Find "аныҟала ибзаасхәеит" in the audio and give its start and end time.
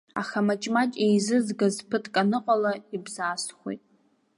2.21-3.83